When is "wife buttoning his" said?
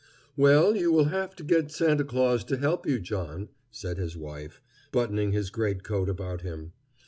4.17-5.51